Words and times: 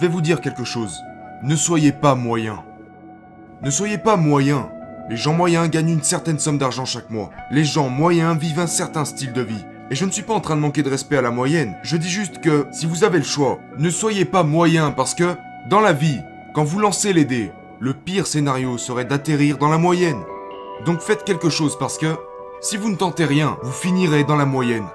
je 0.00 0.06
vais 0.06 0.12
vous 0.12 0.22
dire 0.22 0.40
quelque 0.40 0.64
chose. 0.64 1.04
Ne 1.42 1.54
soyez 1.54 1.92
pas 1.92 2.14
moyen. 2.14 2.64
Ne 3.60 3.68
soyez 3.68 3.98
pas 3.98 4.16
moyen. 4.16 4.70
Les 5.10 5.16
gens 5.18 5.34
moyens 5.34 5.68
gagnent 5.68 5.90
une 5.90 6.02
certaine 6.02 6.38
somme 6.38 6.56
d'argent 6.56 6.86
chaque 6.86 7.10
mois. 7.10 7.28
Les 7.50 7.66
gens 7.66 7.90
moyens 7.90 8.38
vivent 8.38 8.60
un 8.60 8.66
certain 8.66 9.04
style 9.04 9.34
de 9.34 9.42
vie. 9.42 9.62
Et 9.90 9.94
je 9.94 10.06
ne 10.06 10.10
suis 10.10 10.22
pas 10.22 10.32
en 10.32 10.40
train 10.40 10.56
de 10.56 10.62
manquer 10.62 10.82
de 10.82 10.88
respect 10.88 11.18
à 11.18 11.20
la 11.20 11.30
moyenne. 11.30 11.76
Je 11.82 11.98
dis 11.98 12.08
juste 12.08 12.40
que 12.40 12.66
si 12.72 12.86
vous 12.86 13.04
avez 13.04 13.18
le 13.18 13.24
choix, 13.24 13.58
ne 13.76 13.90
soyez 13.90 14.24
pas 14.24 14.42
moyen 14.42 14.90
parce 14.90 15.14
que 15.14 15.36
dans 15.68 15.80
la 15.80 15.92
vie, 15.92 16.20
quand 16.54 16.64
vous 16.64 16.78
lancez 16.78 17.12
les 17.12 17.26
dés, 17.26 17.52
le 17.78 17.92
pire 17.92 18.26
scénario 18.26 18.78
serait 18.78 19.04
d'atterrir 19.04 19.58
dans 19.58 19.68
la 19.68 19.76
moyenne. 19.76 20.22
Donc 20.86 21.02
faites 21.02 21.24
quelque 21.24 21.50
chose 21.50 21.76
parce 21.78 21.98
que 21.98 22.16
si 22.62 22.78
vous 22.78 22.88
ne 22.88 22.96
tentez 22.96 23.26
rien, 23.26 23.58
vous 23.62 23.70
finirez 23.70 24.24
dans 24.24 24.36
la 24.36 24.46
moyenne. 24.46 24.88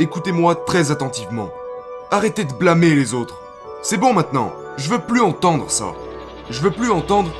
Écoutez-moi 0.00 0.56
très 0.56 0.90
attentivement. 0.90 1.50
Arrêtez 2.10 2.44
de 2.44 2.54
blâmer 2.54 2.94
les 2.94 3.12
autres. 3.12 3.38
C'est 3.82 3.98
bon 3.98 4.14
maintenant. 4.14 4.54
Je 4.78 4.88
veux 4.88 4.98
plus 4.98 5.20
entendre 5.20 5.70
ça. 5.70 5.92
Je 6.48 6.62
veux 6.62 6.70
plus 6.70 6.90
entendre. 6.90 7.30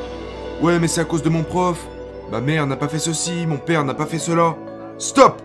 Ouais, 0.61 0.79
mais 0.79 0.89
c'est 0.89 1.01
à 1.01 1.07
cause 1.07 1.23
de 1.23 1.31
mon 1.31 1.43
prof. 1.43 1.79
Ma 2.31 2.43
mère 2.43 2.67
n'a 2.67 2.77
pas 2.77 2.89
fait 2.89 2.99
ceci, 2.99 3.47
mon 3.47 3.57
père 3.57 3.83
n'a 3.85 3.95
pas 3.95 4.05
fait 4.05 4.19
cela. 4.19 4.57
Stop 4.99 5.41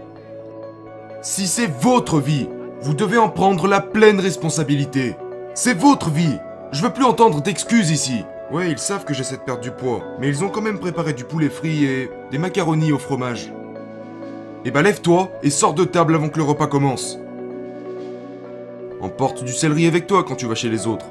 Si 1.21 1.47
c'est 1.47 1.71
votre 1.79 2.19
vie, 2.19 2.49
vous 2.81 2.93
devez 2.93 3.17
en 3.17 3.29
prendre 3.29 3.65
la 3.65 3.79
pleine 3.79 4.19
responsabilité. 4.19 5.15
C'est 5.53 5.77
votre 5.77 6.09
vie. 6.09 6.37
Je 6.73 6.81
veux 6.81 6.91
plus 6.91 7.05
entendre 7.05 7.41
d'excuses 7.41 7.91
ici. 7.91 8.25
Ouais, 8.51 8.71
ils 8.71 8.77
savent 8.77 9.05
que 9.05 9.13
j'essaie 9.13 9.37
de 9.37 9.41
perdre 9.41 9.61
du 9.61 9.71
poids, 9.71 10.01
mais 10.19 10.27
ils 10.27 10.43
ont 10.43 10.49
quand 10.49 10.61
même 10.61 10.79
préparé 10.79 11.13
du 11.13 11.23
poulet 11.23 11.49
frit 11.49 11.85
et 11.85 12.11
des 12.29 12.37
macaronis 12.37 12.91
au 12.91 12.99
fromage. 12.99 13.53
Eh 14.65 14.71
bah 14.71 14.81
lève-toi 14.81 15.31
et 15.43 15.49
sors 15.49 15.73
de 15.73 15.85
table 15.85 16.15
avant 16.15 16.27
que 16.27 16.37
le 16.37 16.43
repas 16.43 16.67
commence. 16.67 17.19
Emporte 19.03 19.43
du 19.43 19.51
céleri 19.51 19.85
avec 19.85 20.07
toi 20.07 20.23
quand 20.23 20.37
tu 20.37 20.45
vas 20.45 20.55
chez 20.55 20.69
les 20.69 20.87
autres. 20.87 21.07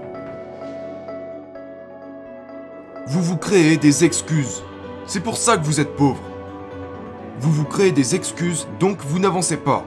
Vous 3.07 3.21
vous 3.21 3.37
créez 3.37 3.77
des 3.77 4.05
excuses. 4.07 4.62
C'est 5.05 5.21
pour 5.21 5.37
ça 5.37 5.59
que 5.59 5.65
vous 5.67 5.79
êtes 5.79 5.95
pauvre. 5.95 6.23
Vous 7.39 7.53
vous 7.53 7.67
créez 7.67 7.93
des 7.93 8.15
excuses, 8.15 8.67
donc 8.81 8.97
vous 9.05 9.19
n'avancez 9.19 9.59
pas. 9.59 9.85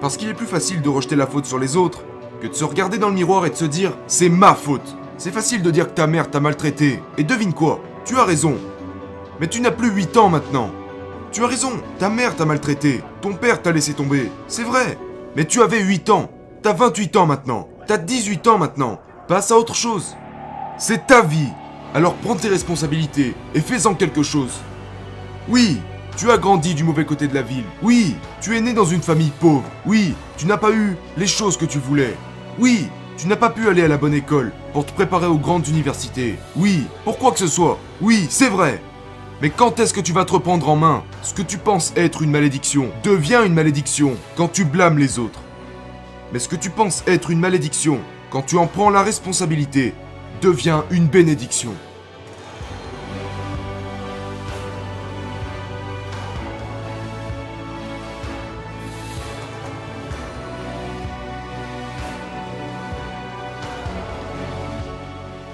Parce 0.00 0.16
qu'il 0.16 0.28
est 0.28 0.34
plus 0.34 0.46
facile 0.46 0.82
de 0.82 0.88
rejeter 0.88 1.16
la 1.16 1.26
faute 1.26 1.46
sur 1.46 1.58
les 1.58 1.76
autres 1.76 2.04
que 2.40 2.46
de 2.46 2.54
se 2.54 2.62
regarder 2.62 2.98
dans 2.98 3.08
le 3.08 3.16
miroir 3.16 3.44
et 3.44 3.50
de 3.50 3.56
se 3.56 3.64
dire 3.64 3.90
c'est 4.06 4.28
ma 4.28 4.54
faute. 4.54 4.96
C'est 5.18 5.34
facile 5.34 5.62
de 5.62 5.72
dire 5.72 5.88
que 5.88 5.94
ta 5.94 6.06
mère 6.06 6.30
t'a 6.30 6.38
maltraité. 6.38 7.02
Et 7.18 7.24
devine 7.24 7.54
quoi 7.54 7.80
Tu 8.04 8.16
as 8.18 8.24
raison. 8.24 8.56
Mais 9.40 9.48
tu 9.48 9.60
n'as 9.60 9.72
plus 9.72 9.90
8 9.90 10.16
ans 10.16 10.28
maintenant. 10.28 10.70
Tu 11.32 11.42
as 11.42 11.48
raison, 11.48 11.72
ta 11.98 12.08
mère 12.08 12.36
t'a 12.36 12.44
maltraité. 12.44 13.02
Ton 13.20 13.34
père 13.34 13.62
t'a 13.62 13.72
laissé 13.72 13.94
tomber. 13.94 14.30
C'est 14.46 14.62
vrai. 14.62 14.96
Mais 15.34 15.44
tu 15.44 15.60
avais 15.60 15.80
8 15.80 16.10
ans. 16.10 16.30
T'as 16.62 16.74
28 16.74 17.16
ans 17.16 17.26
maintenant. 17.26 17.68
T'as 17.86 17.96
18 17.96 18.46
ans 18.48 18.58
maintenant. 18.58 19.00
Passe 19.28 19.50
à 19.50 19.56
autre 19.56 19.74
chose. 19.74 20.14
C'est 20.76 21.06
ta 21.06 21.22
vie. 21.22 21.48
Alors 21.94 22.12
prends 22.16 22.36
tes 22.36 22.48
responsabilités 22.48 23.34
et 23.54 23.60
fais-en 23.60 23.94
quelque 23.94 24.22
chose. 24.22 24.52
Oui, 25.48 25.78
tu 26.18 26.30
as 26.30 26.36
grandi 26.36 26.74
du 26.74 26.84
mauvais 26.84 27.06
côté 27.06 27.28
de 27.28 27.34
la 27.34 27.40
ville. 27.40 27.64
Oui, 27.82 28.14
tu 28.42 28.54
es 28.54 28.60
né 28.60 28.74
dans 28.74 28.84
une 28.84 29.00
famille 29.00 29.32
pauvre. 29.40 29.64
Oui, 29.86 30.14
tu 30.36 30.44
n'as 30.44 30.58
pas 30.58 30.70
eu 30.70 30.98
les 31.16 31.26
choses 31.26 31.56
que 31.56 31.64
tu 31.64 31.78
voulais. 31.78 32.14
Oui, 32.58 32.88
tu 33.16 33.26
n'as 33.26 33.36
pas 33.36 33.48
pu 33.48 33.70
aller 33.70 33.82
à 33.82 33.88
la 33.88 33.96
bonne 33.96 34.12
école 34.12 34.52
pour 34.74 34.84
te 34.84 34.92
préparer 34.92 35.28
aux 35.28 35.38
grandes 35.38 35.66
universités. 35.66 36.38
Oui, 36.56 36.84
pour 37.04 37.16
quoi 37.16 37.32
que 37.32 37.38
ce 37.38 37.46
soit. 37.46 37.78
Oui, 38.02 38.26
c'est 38.28 38.50
vrai. 38.50 38.82
Mais 39.40 39.48
quand 39.48 39.80
est-ce 39.80 39.94
que 39.94 40.00
tu 40.02 40.12
vas 40.12 40.26
te 40.26 40.34
reprendre 40.34 40.68
en 40.68 40.76
main? 40.76 41.04
Ce 41.22 41.32
que 41.32 41.40
tu 41.40 41.56
penses 41.56 41.94
être 41.96 42.20
une 42.20 42.30
malédiction 42.30 42.90
devient 43.02 43.40
une 43.46 43.54
malédiction 43.54 44.14
quand 44.36 44.48
tu 44.48 44.66
blâmes 44.66 44.98
les 44.98 45.18
autres. 45.18 45.40
Mais 46.32 46.38
ce 46.38 46.48
que 46.48 46.56
tu 46.56 46.70
penses 46.70 47.02
être 47.06 47.30
une 47.30 47.40
malédiction 47.40 48.00
quand 48.30 48.42
tu 48.42 48.56
en 48.56 48.68
prends 48.68 48.90
la 48.90 49.02
responsabilité 49.02 49.94
devient 50.40 50.82
une 50.90 51.06
bénédiction. 51.06 51.74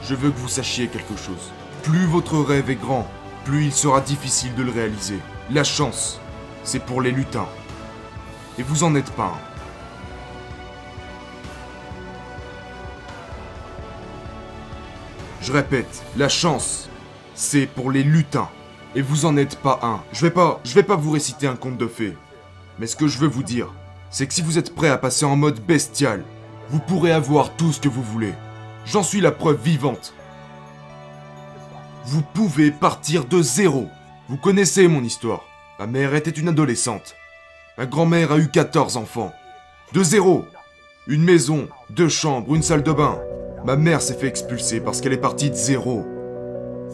Je 0.02 0.14
veux 0.14 0.30
que 0.30 0.38
vous 0.38 0.48
sachiez 0.48 0.86
quelque 0.86 1.16
chose. 1.16 1.50
Plus 1.82 2.04
votre 2.04 2.38
rêve 2.38 2.70
est 2.70 2.76
grand, 2.76 3.10
plus 3.44 3.64
il 3.64 3.72
sera 3.72 4.00
difficile 4.00 4.54
de 4.54 4.62
le 4.62 4.70
réaliser. 4.70 5.18
La 5.50 5.64
chance, 5.64 6.20
c'est 6.62 6.84
pour 6.84 7.00
les 7.00 7.10
lutins. 7.10 7.48
Et 8.58 8.62
vous 8.62 8.84
en 8.84 8.94
êtes 8.94 9.10
pas 9.12 9.34
un. 9.34 9.55
Je 15.46 15.52
répète, 15.52 16.02
la 16.16 16.28
chance, 16.28 16.88
c'est 17.36 17.66
pour 17.66 17.92
les 17.92 18.02
lutins. 18.02 18.48
Et 18.96 19.00
vous 19.00 19.26
en 19.26 19.36
êtes 19.36 19.54
pas 19.60 19.78
un. 19.80 20.02
Je 20.12 20.22
vais 20.22 20.32
pas, 20.32 20.60
je 20.64 20.74
vais 20.74 20.82
pas 20.82 20.96
vous 20.96 21.12
réciter 21.12 21.46
un 21.46 21.54
conte 21.54 21.78
de 21.78 21.86
fées. 21.86 22.16
Mais 22.80 22.88
ce 22.88 22.96
que 22.96 23.06
je 23.06 23.18
veux 23.18 23.28
vous 23.28 23.44
dire, 23.44 23.72
c'est 24.10 24.26
que 24.26 24.34
si 24.34 24.42
vous 24.42 24.58
êtes 24.58 24.74
prêt 24.74 24.88
à 24.88 24.98
passer 24.98 25.24
en 25.24 25.36
mode 25.36 25.60
bestial, 25.60 26.24
vous 26.70 26.80
pourrez 26.80 27.12
avoir 27.12 27.54
tout 27.54 27.72
ce 27.72 27.78
que 27.78 27.88
vous 27.88 28.02
voulez. 28.02 28.34
J'en 28.86 29.04
suis 29.04 29.20
la 29.20 29.30
preuve 29.30 29.62
vivante. 29.62 30.14
Vous 32.06 32.22
pouvez 32.22 32.72
partir 32.72 33.24
de 33.24 33.40
zéro. 33.40 33.86
Vous 34.28 34.38
connaissez 34.38 34.88
mon 34.88 35.04
histoire. 35.04 35.44
Ma 35.78 35.86
mère 35.86 36.16
était 36.16 36.30
une 36.30 36.48
adolescente. 36.48 37.14
Ma 37.78 37.86
grand-mère 37.86 38.32
a 38.32 38.38
eu 38.38 38.48
14 38.48 38.96
enfants. 38.96 39.32
De 39.92 40.02
zéro. 40.02 40.44
Une 41.06 41.22
maison, 41.22 41.68
deux 41.90 42.08
chambres, 42.08 42.52
une 42.56 42.64
salle 42.64 42.82
de 42.82 42.92
bain. 42.92 43.20
Ma 43.66 43.74
mère 43.74 44.00
s'est 44.00 44.14
fait 44.14 44.28
expulser 44.28 44.78
parce 44.78 45.00
qu'elle 45.00 45.12
est 45.12 45.16
partie 45.16 45.50
de 45.50 45.56
zéro. 45.56 46.04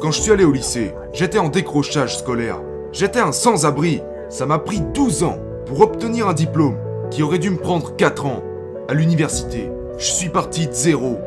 Quand 0.01 0.11
je 0.11 0.23
suis 0.23 0.33
allé 0.33 0.45
au 0.45 0.53
lycée, 0.53 0.95
j'étais 1.13 1.39
en 1.39 1.51
décrochage 1.51 2.17
scolaire. 2.17 2.63
J'étais 2.93 3.21
un 3.21 3.33
sans-abri. 3.33 4.01
Ça 4.31 4.47
m'a 4.47 4.59
pris 4.59 4.81
12 4.95 5.23
ans 5.23 5.37
pour 5.67 5.83
obtenir 5.83 6.29
un 6.29 6.33
diplôme 6.33 6.79
qui 7.11 7.23
aurait 7.23 7.39
dû 7.39 7.51
me 7.51 7.59
prendre 7.59 7.95
4 7.95 8.25
ans. 8.25 8.43
À 8.89 8.95
l'université, 8.95 9.71
je 9.99 10.07
suis 10.07 10.31
parti 10.31 10.67
de 10.67 10.73
zéro. 10.73 11.19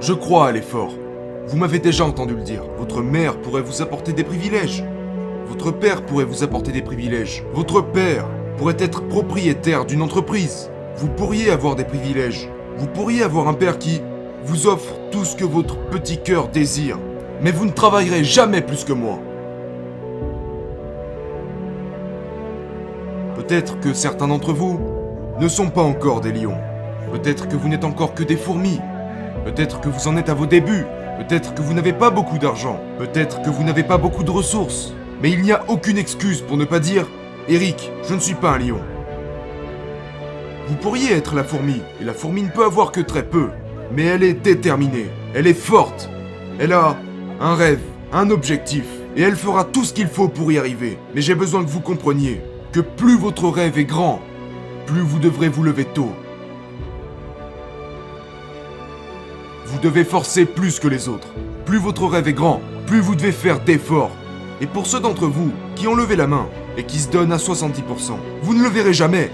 Je 0.00 0.14
crois 0.14 0.48
à 0.48 0.52
l'effort. 0.52 0.94
Vous 1.46 1.56
m'avez 1.56 1.78
déjà 1.78 2.04
entendu 2.04 2.34
le 2.34 2.42
dire. 2.42 2.64
Votre 2.76 3.02
mère 3.02 3.40
pourrait 3.40 3.62
vous 3.62 3.82
apporter 3.82 4.12
des 4.12 4.24
privilèges. 4.24 4.82
Votre 5.46 5.70
père 5.70 6.04
pourrait 6.04 6.24
vous 6.24 6.42
apporter 6.42 6.72
des 6.72 6.82
privilèges. 6.82 7.44
Votre 7.54 7.82
père 7.82 8.26
pourrait 8.58 8.76
être 8.80 9.06
propriétaire 9.06 9.86
d'une 9.86 10.02
entreprise. 10.02 10.70
Vous 10.96 11.08
pourriez 11.08 11.50
avoir 11.50 11.76
des 11.76 11.84
privilèges. 11.84 12.50
Vous 12.76 12.88
pourriez 12.88 13.22
avoir 13.22 13.46
un 13.48 13.54
père 13.54 13.78
qui 13.78 14.02
vous 14.44 14.66
offre 14.66 14.94
tout 15.12 15.24
ce 15.24 15.36
que 15.36 15.44
votre 15.44 15.78
petit 15.88 16.18
cœur 16.18 16.48
désire. 16.48 16.98
Mais 17.40 17.52
vous 17.52 17.64
ne 17.64 17.70
travaillerez 17.70 18.24
jamais 18.24 18.60
plus 18.60 18.84
que 18.84 18.92
moi. 18.92 19.20
Peut-être 23.36 23.78
que 23.78 23.94
certains 23.94 24.26
d'entre 24.26 24.52
vous 24.52 24.80
ne 25.38 25.46
sont 25.46 25.70
pas 25.70 25.82
encore 25.82 26.20
des 26.20 26.32
lions. 26.32 26.58
Peut-être 27.12 27.46
que 27.46 27.56
vous 27.56 27.68
n'êtes 27.68 27.84
encore 27.84 28.12
que 28.14 28.24
des 28.24 28.36
fourmis. 28.36 28.80
Peut-être 29.44 29.80
que 29.80 29.88
vous 29.88 30.08
en 30.08 30.16
êtes 30.16 30.28
à 30.28 30.34
vos 30.34 30.46
débuts. 30.46 30.84
Peut-être 31.18 31.54
que 31.54 31.62
vous 31.62 31.74
n'avez 31.74 31.92
pas 31.92 32.10
beaucoup 32.10 32.38
d'argent. 32.38 32.80
Peut-être 32.98 33.40
que 33.40 33.50
vous 33.50 33.62
n'avez 33.62 33.84
pas 33.84 33.98
beaucoup 33.98 34.24
de 34.24 34.32
ressources. 34.32 34.94
Mais 35.22 35.30
il 35.30 35.42
n'y 35.42 35.52
a 35.52 35.62
aucune 35.68 35.96
excuse 35.96 36.42
pour 36.42 36.56
ne 36.56 36.64
pas 36.64 36.80
dire 36.80 37.06
Eric, 37.50 37.90
je 38.06 38.12
ne 38.12 38.20
suis 38.20 38.34
pas 38.34 38.52
un 38.52 38.58
lion. 38.58 38.80
Vous 40.66 40.74
pourriez 40.74 41.12
être 41.12 41.34
la 41.34 41.44
fourmi, 41.44 41.80
et 41.98 42.04
la 42.04 42.12
fourmi 42.12 42.42
ne 42.42 42.50
peut 42.50 42.64
avoir 42.64 42.92
que 42.92 43.00
très 43.00 43.22
peu. 43.22 43.48
Mais 43.90 44.04
elle 44.04 44.22
est 44.22 44.34
déterminée, 44.34 45.06
elle 45.34 45.46
est 45.46 45.54
forte. 45.54 46.10
Elle 46.58 46.74
a 46.74 46.98
un 47.40 47.54
rêve, 47.54 47.80
un 48.12 48.28
objectif, 48.28 48.84
et 49.16 49.22
elle 49.22 49.34
fera 49.34 49.64
tout 49.64 49.84
ce 49.84 49.94
qu'il 49.94 50.08
faut 50.08 50.28
pour 50.28 50.52
y 50.52 50.58
arriver. 50.58 50.98
Mais 51.14 51.22
j'ai 51.22 51.34
besoin 51.34 51.64
que 51.64 51.70
vous 51.70 51.80
compreniez 51.80 52.42
que 52.70 52.80
plus 52.80 53.16
votre 53.16 53.48
rêve 53.48 53.78
est 53.78 53.86
grand, 53.86 54.20
plus 54.84 55.00
vous 55.00 55.18
devrez 55.18 55.48
vous 55.48 55.62
lever 55.62 55.86
tôt. 55.86 56.12
Vous 59.64 59.78
devez 59.78 60.04
forcer 60.04 60.44
plus 60.44 60.80
que 60.80 60.88
les 60.88 61.08
autres. 61.08 61.28
Plus 61.64 61.78
votre 61.78 62.04
rêve 62.04 62.28
est 62.28 62.34
grand, 62.34 62.60
plus 62.86 63.00
vous 63.00 63.14
devez 63.14 63.32
faire 63.32 63.60
d'efforts. 63.60 64.10
Et 64.60 64.66
pour 64.66 64.86
ceux 64.86 65.00
d'entre 65.00 65.26
vous 65.26 65.50
qui 65.76 65.88
ont 65.88 65.94
levé 65.94 66.14
la 66.14 66.26
main 66.26 66.46
et 66.78 66.84
qui 66.84 67.00
se 67.00 67.10
donnent 67.10 67.32
à 67.32 67.36
70%, 67.36 68.16
vous 68.40 68.54
ne 68.54 68.62
le 68.62 68.68
verrez 68.68 68.94
jamais. 68.94 69.30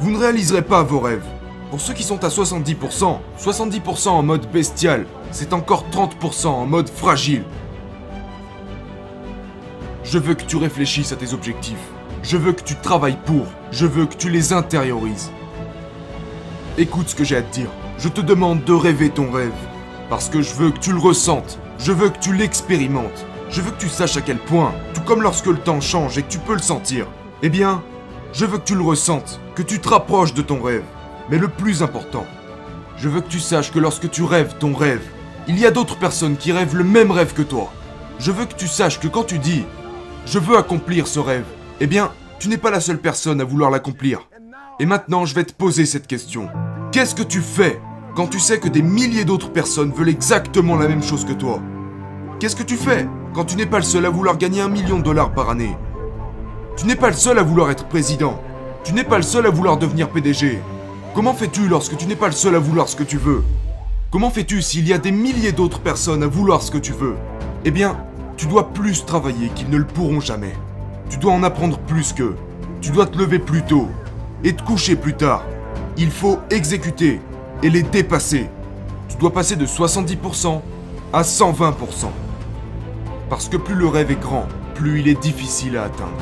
Vous 0.00 0.10
ne 0.10 0.18
réaliserez 0.18 0.62
pas 0.62 0.82
vos 0.82 1.00
rêves. 1.00 1.24
Pour 1.70 1.80
ceux 1.80 1.94
qui 1.94 2.02
sont 2.02 2.22
à 2.24 2.28
70%, 2.28 3.18
70% 3.38 4.08
en 4.08 4.22
mode 4.22 4.50
bestial, 4.50 5.06
c'est 5.30 5.52
encore 5.52 5.86
30% 5.90 6.48
en 6.48 6.66
mode 6.66 6.88
fragile. 6.88 7.44
Je 10.02 10.18
veux 10.18 10.34
que 10.34 10.44
tu 10.44 10.56
réfléchisses 10.56 11.12
à 11.12 11.16
tes 11.16 11.32
objectifs. 11.32 11.76
Je 12.22 12.36
veux 12.36 12.52
que 12.52 12.62
tu 12.62 12.74
travailles 12.74 13.18
pour. 13.24 13.46
Je 13.70 13.86
veux 13.86 14.06
que 14.06 14.16
tu 14.16 14.30
les 14.30 14.52
intériorises. 14.52 15.30
Écoute 16.76 17.08
ce 17.08 17.14
que 17.14 17.24
j'ai 17.24 17.36
à 17.36 17.42
te 17.42 17.52
dire. 17.52 17.70
Je 17.98 18.08
te 18.08 18.20
demande 18.20 18.64
de 18.64 18.72
rêver 18.72 19.10
ton 19.10 19.30
rêve. 19.30 19.52
Parce 20.10 20.28
que 20.28 20.42
je 20.42 20.54
veux 20.54 20.70
que 20.70 20.78
tu 20.78 20.92
le 20.92 20.98
ressentes. 20.98 21.58
Je 21.78 21.92
veux 21.92 22.10
que 22.10 22.18
tu 22.18 22.34
l'expérimentes. 22.34 23.26
Je 23.48 23.60
veux 23.60 23.70
que 23.70 23.78
tu 23.78 23.88
saches 23.88 24.16
à 24.16 24.20
quel 24.20 24.38
point, 24.38 24.74
tout 24.92 25.00
comme 25.02 25.22
lorsque 25.22 25.46
le 25.46 25.58
temps 25.58 25.80
change 25.80 26.18
et 26.18 26.22
que 26.22 26.30
tu 26.30 26.38
peux 26.38 26.54
le 26.54 26.60
sentir, 26.60 27.06
eh 27.42 27.48
bien, 27.48 27.82
je 28.32 28.44
veux 28.44 28.58
que 28.58 28.64
tu 28.64 28.74
le 28.74 28.82
ressentes, 28.82 29.40
que 29.54 29.62
tu 29.62 29.78
te 29.80 29.88
rapproches 29.88 30.34
de 30.34 30.42
ton 30.42 30.60
rêve. 30.60 30.84
Mais 31.30 31.38
le 31.38 31.48
plus 31.48 31.82
important, 31.82 32.26
je 32.98 33.08
veux 33.08 33.20
que 33.20 33.28
tu 33.28 33.38
saches 33.38 33.72
que 33.72 33.78
lorsque 33.78 34.10
tu 34.10 34.24
rêves 34.24 34.56
ton 34.58 34.74
rêve, 34.74 35.02
il 35.46 35.58
y 35.58 35.64
a 35.64 35.70
d'autres 35.70 35.96
personnes 35.96 36.36
qui 36.36 36.50
rêvent 36.50 36.76
le 36.76 36.84
même 36.84 37.12
rêve 37.12 37.34
que 37.34 37.42
toi. 37.42 37.72
Je 38.18 38.32
veux 38.32 38.46
que 38.46 38.54
tu 38.54 38.66
saches 38.66 38.98
que 38.98 39.08
quand 39.08 39.24
tu 39.24 39.38
dis⁇ 39.38 39.60
Je 40.26 40.40
veux 40.40 40.58
accomplir 40.58 41.06
ce 41.06 41.20
rêve⁇ 41.20 41.42
eh 41.80 41.86
bien, 41.86 42.10
tu 42.40 42.48
n'es 42.48 42.56
pas 42.56 42.70
la 42.70 42.80
seule 42.80 43.00
personne 43.00 43.40
à 43.40 43.44
vouloir 43.44 43.70
l'accomplir. 43.70 44.28
Et 44.80 44.86
maintenant, 44.86 45.24
je 45.24 45.34
vais 45.34 45.44
te 45.44 45.52
poser 45.52 45.86
cette 45.86 46.06
question. 46.06 46.48
Qu'est-ce 46.90 47.14
que 47.14 47.22
tu 47.22 47.40
fais 47.40 47.80
quand 48.16 48.26
tu 48.26 48.40
sais 48.40 48.58
que 48.58 48.68
des 48.68 48.82
milliers 48.82 49.24
d'autres 49.24 49.52
personnes 49.52 49.92
veulent 49.92 50.08
exactement 50.08 50.76
la 50.76 50.88
même 50.88 51.02
chose 51.02 51.24
que 51.24 51.32
toi? 51.32 51.62
Qu'est-ce 52.38 52.56
que 52.56 52.62
tu 52.62 52.76
fais 52.76 53.08
quand 53.32 53.46
tu 53.46 53.56
n'es 53.56 53.64
pas 53.64 53.78
le 53.78 53.82
seul 53.82 54.04
à 54.04 54.10
vouloir 54.10 54.36
gagner 54.36 54.60
un 54.60 54.68
million 54.68 54.98
de 54.98 55.02
dollars 55.02 55.32
par 55.32 55.48
année 55.48 55.74
Tu 56.76 56.86
n'es 56.86 56.94
pas 56.94 57.08
le 57.08 57.16
seul 57.16 57.38
à 57.38 57.42
vouloir 57.42 57.70
être 57.70 57.86
président. 57.88 58.38
Tu 58.84 58.92
n'es 58.92 59.04
pas 59.04 59.16
le 59.16 59.22
seul 59.22 59.46
à 59.46 59.50
vouloir 59.50 59.78
devenir 59.78 60.10
PDG. 60.10 60.60
Comment 61.14 61.32
fais-tu 61.32 61.66
lorsque 61.66 61.96
tu 61.96 62.04
n'es 62.04 62.14
pas 62.14 62.26
le 62.26 62.32
seul 62.32 62.54
à 62.54 62.58
vouloir 62.58 62.88
ce 62.88 62.96
que 62.96 63.04
tu 63.04 63.16
veux 63.16 63.42
Comment 64.10 64.28
fais-tu 64.28 64.60
s'il 64.60 64.86
y 64.86 64.92
a 64.92 64.98
des 64.98 65.12
milliers 65.12 65.52
d'autres 65.52 65.80
personnes 65.80 66.22
à 66.22 66.26
vouloir 66.26 66.60
ce 66.60 66.70
que 66.70 66.76
tu 66.76 66.92
veux 66.92 67.16
Eh 67.64 67.70
bien, 67.70 67.96
tu 68.36 68.46
dois 68.46 68.68
plus 68.68 69.06
travailler 69.06 69.48
qu'ils 69.54 69.70
ne 69.70 69.78
le 69.78 69.86
pourront 69.86 70.20
jamais. 70.20 70.52
Tu 71.08 71.16
dois 71.16 71.32
en 71.32 71.42
apprendre 71.42 71.78
plus 71.78 72.12
qu'eux. 72.12 72.36
Tu 72.82 72.90
dois 72.90 73.06
te 73.06 73.16
lever 73.16 73.38
plus 73.38 73.62
tôt 73.62 73.88
et 74.44 74.52
te 74.52 74.62
coucher 74.62 74.94
plus 74.94 75.14
tard. 75.14 75.42
Il 75.96 76.10
faut 76.10 76.38
exécuter 76.50 77.18
et 77.62 77.70
les 77.70 77.82
dépasser. 77.82 78.50
Tu 79.08 79.16
dois 79.16 79.32
passer 79.32 79.56
de 79.56 79.64
70% 79.64 80.60
à 81.14 81.22
120%. 81.22 81.72
Parce 83.28 83.48
que 83.48 83.56
plus 83.56 83.74
le 83.74 83.88
rêve 83.88 84.12
est 84.12 84.20
grand, 84.20 84.46
plus 84.74 85.00
il 85.00 85.08
est 85.08 85.20
difficile 85.20 85.76
à 85.76 85.84
atteindre. 85.84 86.12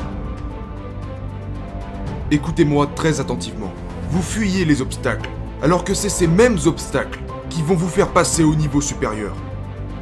Écoutez-moi 2.31 2.87
très 2.95 3.19
attentivement. 3.19 3.71
Vous 4.09 4.23
fuyez 4.23 4.65
les 4.65 4.81
obstacles, 4.81 5.29
alors 5.61 5.83
que 5.83 5.93
c'est 5.93 6.09
ces 6.09 6.25
mêmes 6.25 6.57
obstacles 6.65 7.19
qui 7.51 7.61
vont 7.61 7.75
vous 7.75 7.87
faire 7.87 8.07
passer 8.07 8.43
au 8.43 8.55
niveau 8.55 8.81
supérieur. 8.81 9.35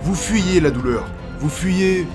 Vous 0.04 0.16
fuyez 0.16 0.62
la 0.62 0.72
douleur, 0.72 1.04
vous 1.40 1.50
fuyez 1.50 2.08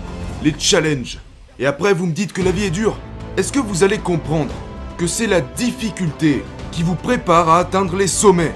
les 0.42 0.54
challenges, 0.58 1.18
et 1.58 1.66
après 1.66 1.92
vous 1.92 2.06
me 2.06 2.12
dites 2.12 2.32
que 2.32 2.42
la 2.42 2.50
vie 2.50 2.64
est 2.64 2.70
dure. 2.70 2.96
Est-ce 3.36 3.52
que 3.52 3.60
vous 3.60 3.84
allez 3.84 3.98
comprendre 3.98 4.54
que 4.96 5.06
c'est 5.06 5.26
la 5.26 5.42
difficulté 5.42 6.42
qui 6.72 6.82
vous 6.82 6.94
prépare 6.94 7.50
à 7.50 7.58
atteindre 7.58 7.94
les 7.94 8.06
sommets? 8.06 8.54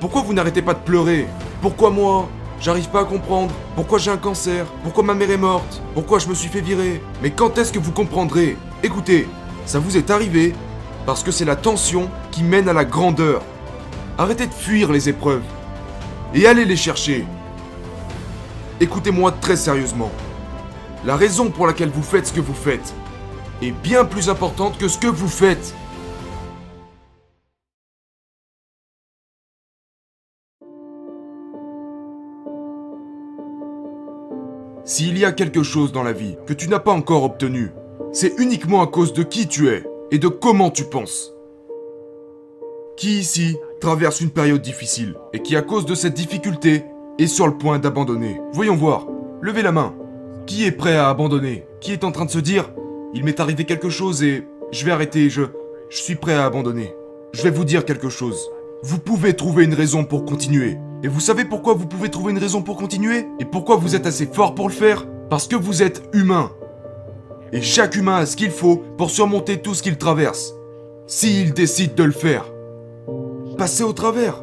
Pourquoi 0.00 0.22
vous 0.22 0.32
n'arrêtez 0.32 0.62
pas 0.62 0.74
de 0.74 0.80
pleurer? 0.80 1.26
Pourquoi 1.60 1.90
moi 1.90 2.28
J'arrive 2.62 2.90
pas 2.90 3.00
à 3.00 3.04
comprendre. 3.04 3.52
Pourquoi 3.74 3.98
j'ai 3.98 4.12
un 4.12 4.16
cancer 4.16 4.66
Pourquoi 4.84 5.02
ma 5.02 5.14
mère 5.14 5.32
est 5.32 5.36
morte 5.36 5.82
Pourquoi 5.94 6.20
je 6.20 6.28
me 6.28 6.34
suis 6.34 6.48
fait 6.48 6.60
virer 6.60 7.02
Mais 7.20 7.32
quand 7.32 7.58
est-ce 7.58 7.72
que 7.72 7.80
vous 7.80 7.90
comprendrez? 7.90 8.56
Écoutez, 8.84 9.26
ça 9.66 9.80
vous 9.80 9.96
est 9.96 10.12
arrivé 10.12 10.54
parce 11.04 11.24
que 11.24 11.32
c'est 11.32 11.44
la 11.44 11.56
tension 11.56 12.08
qui 12.30 12.44
mène 12.44 12.68
à 12.68 12.72
la 12.72 12.84
grandeur. 12.84 13.42
Arrêtez 14.16 14.46
de 14.46 14.54
fuir 14.54 14.92
les 14.92 15.08
épreuves 15.08 15.42
et 16.34 16.46
allez 16.46 16.64
les 16.64 16.76
chercher. 16.76 17.26
Écoutez-moi 18.78 19.32
très 19.40 19.56
sérieusement. 19.56 20.12
La 21.04 21.16
raison 21.16 21.50
pour 21.50 21.66
laquelle 21.66 21.90
vous 21.90 22.04
faites 22.04 22.28
ce 22.28 22.32
que 22.32 22.40
vous 22.40 22.54
faites 22.54 22.94
est 23.60 23.72
bien 23.72 24.04
plus 24.04 24.28
importante 24.28 24.78
que 24.78 24.86
ce 24.86 24.98
que 24.98 25.08
vous 25.08 25.28
faites. 25.28 25.74
S'il 34.84 35.16
y 35.16 35.24
a 35.24 35.30
quelque 35.30 35.62
chose 35.62 35.92
dans 35.92 36.02
la 36.02 36.12
vie 36.12 36.36
que 36.44 36.52
tu 36.52 36.68
n'as 36.68 36.80
pas 36.80 36.90
encore 36.90 37.22
obtenu, 37.22 37.70
c'est 38.12 38.34
uniquement 38.38 38.82
à 38.82 38.88
cause 38.88 39.12
de 39.12 39.22
qui 39.22 39.46
tu 39.46 39.68
es 39.68 39.84
et 40.10 40.18
de 40.18 40.26
comment 40.26 40.70
tu 40.70 40.84
penses. 40.84 41.32
Qui 42.96 43.20
ici 43.20 43.56
traverse 43.80 44.20
une 44.20 44.30
période 44.30 44.60
difficile 44.60 45.14
et 45.32 45.40
qui 45.40 45.54
à 45.54 45.62
cause 45.62 45.86
de 45.86 45.94
cette 45.94 46.14
difficulté 46.14 46.84
est 47.20 47.28
sur 47.28 47.46
le 47.46 47.56
point 47.56 47.78
d'abandonner? 47.78 48.40
Voyons 48.52 48.74
voir, 48.74 49.06
levez 49.40 49.62
la 49.62 49.70
main. 49.70 49.94
Qui 50.46 50.66
est 50.66 50.72
prêt 50.72 50.96
à 50.96 51.08
abandonner? 51.08 51.64
Qui 51.80 51.92
est 51.92 52.02
en 52.02 52.10
train 52.10 52.24
de 52.24 52.30
se 52.30 52.40
dire 52.40 52.72
Il 53.14 53.24
m'est 53.24 53.38
arrivé 53.38 53.64
quelque 53.64 53.88
chose 53.88 54.24
et 54.24 54.48
je 54.72 54.84
vais 54.84 54.90
arrêter, 54.90 55.30
je, 55.30 55.42
je 55.90 55.96
suis 55.96 56.16
prêt 56.16 56.34
à 56.34 56.44
abandonner. 56.44 56.92
Je 57.32 57.42
vais 57.44 57.50
vous 57.50 57.64
dire 57.64 57.84
quelque 57.84 58.08
chose. 58.08 58.50
Vous 58.84 58.98
pouvez 58.98 59.34
trouver 59.34 59.62
une 59.62 59.74
raison 59.74 60.02
pour 60.04 60.24
continuer. 60.24 60.76
Et 61.04 61.08
vous 61.08 61.20
savez 61.20 61.44
pourquoi 61.44 61.74
vous 61.74 61.86
pouvez 61.86 62.10
trouver 62.10 62.32
une 62.32 62.38
raison 62.38 62.62
pour 62.62 62.76
continuer? 62.76 63.28
Et 63.38 63.44
pourquoi 63.44 63.76
vous 63.76 63.94
êtes 63.94 64.06
assez 64.06 64.26
fort 64.26 64.56
pour 64.56 64.68
le 64.68 64.74
faire? 64.74 65.06
Parce 65.30 65.46
que 65.46 65.54
vous 65.54 65.84
êtes 65.84 66.02
humain. 66.12 66.50
Et 67.52 67.62
chaque 67.62 67.94
humain 67.94 68.16
a 68.16 68.26
ce 68.26 68.34
qu'il 68.34 68.50
faut 68.50 68.82
pour 68.98 69.10
surmonter 69.10 69.58
tout 69.62 69.74
ce 69.74 69.84
qu'il 69.84 69.98
traverse. 69.98 70.54
S'il 71.06 71.54
décide 71.54 71.94
de 71.94 72.02
le 72.02 72.10
faire. 72.10 72.44
Passez 73.56 73.84
au 73.84 73.92
travers. 73.92 74.42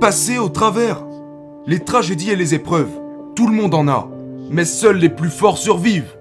Passez 0.00 0.36
au 0.36 0.48
travers. 0.48 1.06
Les 1.68 1.78
tragédies 1.78 2.32
et 2.32 2.36
les 2.36 2.54
épreuves, 2.54 2.90
tout 3.36 3.46
le 3.46 3.54
monde 3.54 3.74
en 3.74 3.86
a. 3.86 4.08
Mais 4.50 4.64
seuls 4.64 4.98
les 4.98 5.10
plus 5.10 5.30
forts 5.30 5.58
survivent. 5.58 6.16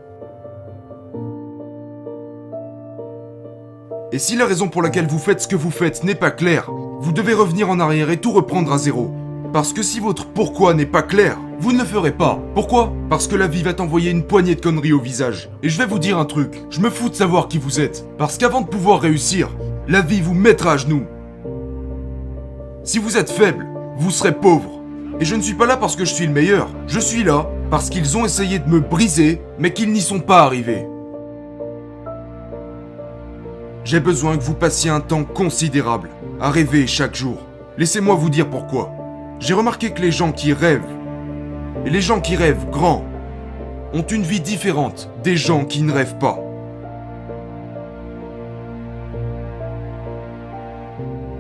Et 4.12 4.20
si 4.20 4.36
la 4.36 4.46
raison 4.46 4.68
pour 4.68 4.84
laquelle 4.84 5.08
vous 5.08 5.18
faites 5.18 5.42
ce 5.42 5.48
que 5.48 5.56
vous 5.56 5.72
faites 5.72 6.04
n'est 6.04 6.14
pas 6.14 6.32
claire, 6.32 6.70
vous 7.06 7.12
devez 7.12 7.36
revenir 7.36 7.70
en 7.70 7.80
arrière 7.80 8.10
et 8.10 8.18
tout 8.18 8.32
reprendre 8.32 8.74
à 8.74 8.80
zéro. 8.80 9.14
Parce 9.54 9.74
que 9.74 9.84
si 9.84 10.00
votre 10.00 10.26
pourquoi 10.26 10.74
n'est 10.74 10.88
pas 10.88 11.04
clair, 11.04 11.38
vous 11.60 11.72
ne 11.72 11.78
le 11.78 11.86
ferez 11.86 12.12
pas. 12.12 12.42
Pourquoi? 12.56 12.92
Parce 13.12 13.28
que 13.28 13.36
la 13.36 13.46
vie 13.46 13.62
va 13.62 13.76
t'envoyer 13.76 14.10
une 14.10 14.24
poignée 14.24 14.56
de 14.56 14.60
conneries 14.60 14.92
au 14.92 15.00
visage. 15.00 15.52
Et 15.62 15.70
je 15.70 15.78
vais 15.78 15.86
vous 15.86 16.00
dire 16.00 16.18
un 16.18 16.26
truc, 16.26 16.64
je 16.72 16.80
me 16.80 16.90
fous 16.90 17.10
de 17.10 17.14
savoir 17.14 17.48
qui 17.48 17.60
vous 17.60 17.80
êtes. 17.80 18.08
Parce 18.18 18.40
qu'avant 18.40 18.62
de 18.62 18.68
pouvoir 18.68 19.02
réussir, 19.02 19.50
la 19.88 20.02
vie 20.02 20.20
vous 20.20 20.34
mettra 20.34 20.72
à 20.72 20.78
genoux. 20.78 21.04
Si 22.84 22.98
vous 22.98 23.18
êtes 23.18 23.30
faible, 23.30 23.68
vous 23.98 24.10
serez 24.10 24.34
pauvre. 24.34 24.82
Et 25.20 25.26
je 25.26 25.36
ne 25.36 25.44
suis 25.44 25.54
pas 25.54 25.68
là 25.68 25.78
parce 25.78 25.96
que 25.96 26.06
je 26.06 26.14
suis 26.14 26.26
le 26.26 26.34
meilleur. 26.34 26.70
Je 26.88 27.00
suis 27.00 27.24
là 27.24 27.48
parce 27.70 27.92
qu'ils 27.92 28.18
ont 28.18 28.26
essayé 28.26 28.58
de 28.58 28.68
me 28.68 28.80
briser, 28.80 29.44
mais 29.60 29.74
qu'ils 29.74 29.92
n'y 29.92 30.02
sont 30.02 30.22
pas 30.22 30.42
arrivés. 30.42 30.88
J'ai 33.86 34.00
besoin 34.00 34.36
que 34.36 34.42
vous 34.42 34.56
passiez 34.56 34.90
un 34.90 35.00
temps 35.00 35.24
considérable 35.24 36.10
à 36.42 36.50
rêver 36.50 36.88
chaque 36.88 37.14
jour. 37.14 37.38
Laissez-moi 37.78 38.16
vous 38.16 38.32
dire 38.32 38.50
pourquoi. 38.50 38.92
J'ai 39.40 39.54
remarqué 39.54 39.92
que 39.92 40.02
les 40.02 40.12
gens 40.12 40.32
qui 40.32 40.54
rêvent, 40.54 40.82
et 41.86 41.92
les 41.92 42.02
gens 42.02 42.20
qui 42.20 42.36
rêvent 42.36 42.68
grand, 42.72 43.06
ont 43.94 44.02
une 44.02 44.24
vie 44.24 44.42
différente 44.42 45.12
des 45.24 45.38
gens 45.38 45.66
qui 45.66 45.84
ne 45.84 45.94
rêvent 45.94 46.18
pas. 46.18 46.40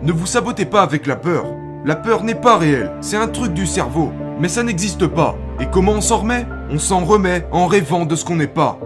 Ne 0.03 0.11
vous 0.11 0.27
sabotez 0.27 0.65
pas 0.65 0.83
avec 0.83 1.07
la 1.07 1.15
peur. 1.15 1.45
La 1.83 1.95
peur 1.95 2.23
n'est 2.23 2.35
pas 2.35 2.59
réelle, 2.59 2.91
c'est 3.01 3.17
un 3.17 3.27
truc 3.27 3.53
du 3.53 3.65
cerveau, 3.65 4.11
mais 4.39 4.49
ça 4.49 4.61
n'existe 4.61 5.07
pas. 5.07 5.35
Et 5.59 5.65
comment 5.71 5.93
on 5.93 6.01
s'en 6.01 6.17
remet? 6.17 6.45
On 6.69 6.77
s'en 6.77 7.05
remet 7.05 7.47
en 7.51 7.65
rêvant 7.65 8.05
de 8.05 8.15
ce 8.15 8.23
qu'on 8.23 8.35
n'est 8.35 8.45
pas. 8.45 8.77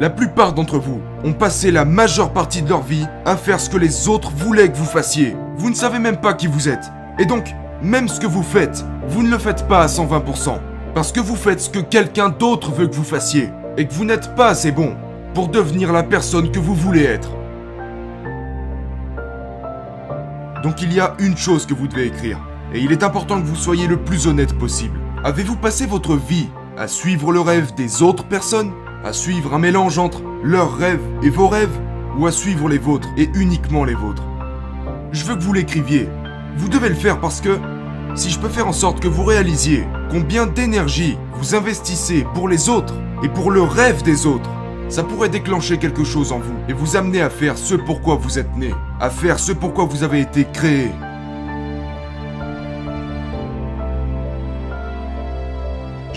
La 0.00 0.10
plupart 0.10 0.52
d'entre 0.52 0.78
vous 0.78 1.00
ont 1.24 1.32
passé 1.32 1.72
la 1.72 1.84
majeure 1.84 2.32
partie 2.32 2.62
de 2.62 2.68
leur 2.68 2.82
vie 2.82 3.04
à 3.24 3.36
faire 3.36 3.58
ce 3.58 3.68
que 3.68 3.76
les 3.76 4.08
autres 4.08 4.30
voulaient 4.30 4.70
que 4.70 4.76
vous 4.76 4.84
fassiez. 4.84 5.36
Vous 5.56 5.70
ne 5.70 5.74
savez 5.74 5.98
même 5.98 6.18
pas 6.18 6.34
qui 6.34 6.46
vous 6.46 6.68
êtes. 6.68 6.92
Et 7.18 7.26
donc, 7.26 7.52
même 7.82 8.06
ce 8.06 8.20
que 8.20 8.26
vous 8.28 8.44
faites, 8.44 8.84
vous 9.08 9.24
ne 9.24 9.30
le 9.30 9.38
faites 9.38 9.66
pas 9.66 9.82
à 9.82 9.86
120%. 9.86 10.56
Parce 10.94 11.10
que 11.10 11.18
vous 11.18 11.34
faites 11.34 11.60
ce 11.60 11.68
que 11.68 11.80
quelqu'un 11.80 12.28
d'autre 12.28 12.70
veut 12.70 12.86
que 12.86 12.94
vous 12.94 13.02
fassiez. 13.02 13.50
Et 13.76 13.88
que 13.88 13.92
vous 13.92 14.04
n'êtes 14.04 14.36
pas 14.36 14.46
assez 14.46 14.70
bon 14.70 14.94
pour 15.34 15.48
devenir 15.48 15.92
la 15.92 16.04
personne 16.04 16.52
que 16.52 16.60
vous 16.60 16.76
voulez 16.76 17.02
être. 17.02 17.32
Donc 20.62 20.80
il 20.80 20.92
y 20.92 21.00
a 21.00 21.14
une 21.18 21.36
chose 21.36 21.66
que 21.66 21.74
vous 21.74 21.88
devez 21.88 22.06
écrire. 22.06 22.38
Et 22.72 22.78
il 22.78 22.92
est 22.92 23.02
important 23.02 23.40
que 23.40 23.46
vous 23.46 23.56
soyez 23.56 23.88
le 23.88 23.96
plus 23.96 24.28
honnête 24.28 24.56
possible. 24.56 25.00
Avez-vous 25.24 25.56
passé 25.56 25.86
votre 25.86 26.14
vie 26.14 26.48
à 26.76 26.86
suivre 26.86 27.32
le 27.32 27.40
rêve 27.40 27.74
des 27.74 28.02
autres 28.04 28.24
personnes? 28.24 28.70
À 29.04 29.12
suivre 29.12 29.54
un 29.54 29.58
mélange 29.58 29.98
entre 29.98 30.22
leurs 30.42 30.76
rêves 30.76 31.04
et 31.22 31.30
vos 31.30 31.48
rêves 31.48 31.78
Ou 32.18 32.26
à 32.26 32.32
suivre 32.32 32.68
les 32.68 32.78
vôtres 32.78 33.08
et 33.16 33.28
uniquement 33.34 33.84
les 33.84 33.94
vôtres 33.94 34.24
Je 35.12 35.24
veux 35.24 35.36
que 35.36 35.42
vous 35.42 35.52
l'écriviez 35.52 36.08
vous 36.58 36.68
devez 36.68 36.88
le 36.88 36.96
faire 36.96 37.20
parce 37.20 37.40
que 37.40 37.56
si 38.16 38.30
je 38.30 38.38
peux 38.40 38.48
faire 38.48 38.66
en 38.66 38.72
sorte 38.72 38.98
que 38.98 39.06
vous 39.06 39.22
réalisiez 39.22 39.86
combien 40.10 40.46
d'énergie 40.46 41.16
vous 41.34 41.54
investissez 41.54 42.26
pour 42.34 42.48
les 42.48 42.68
autres 42.68 42.94
et 43.22 43.28
pour 43.28 43.52
le 43.52 43.62
rêve 43.62 44.02
des 44.02 44.26
autres, 44.26 44.50
ça 44.88 45.04
pourrait 45.04 45.28
déclencher 45.28 45.78
quelque 45.78 46.02
chose 46.02 46.32
en 46.32 46.40
vous 46.40 46.56
et 46.68 46.72
vous 46.72 46.96
amener 46.96 47.20
à 47.20 47.30
faire 47.30 47.56
ce 47.56 47.76
pourquoi 47.76 48.16
vous 48.16 48.40
êtes 48.40 48.56
né, 48.56 48.74
à 48.98 49.08
faire 49.08 49.38
ce 49.38 49.52
pourquoi 49.52 49.84
vous 49.84 50.02
avez 50.02 50.20
été 50.20 50.46
créé. 50.52 50.90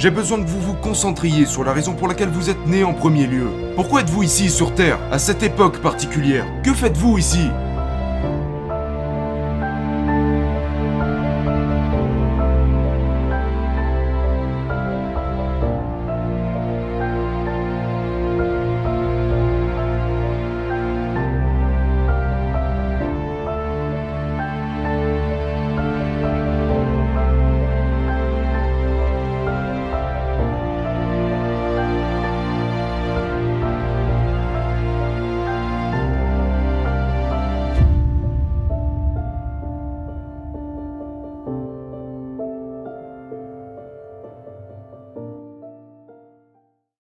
J'ai 0.02 0.10
besoin 0.10 0.42
que 0.42 0.48
vous 0.48 0.60
vous 0.60 0.74
concentriez 0.74 1.46
sur 1.46 1.64
la 1.64 1.74
raison 1.74 1.94
pour 1.94 2.08
laquelle 2.08 2.30
vous 2.30 2.50
êtes 2.50 2.66
né 2.66 2.84
en 2.84 2.92
premier 2.92 3.28
lieu. 3.28 3.46
Pourquoi 3.76 4.02
êtes-vous 4.02 4.24
ici 4.24 4.50
sur 4.50 4.74
Terre, 4.74 4.98
à 5.12 5.20
cette 5.20 5.44
époque 5.44 5.78
particulière? 5.78 6.48
Que 6.64 6.74
faites-vous 6.74 7.20
ici? 7.20 7.52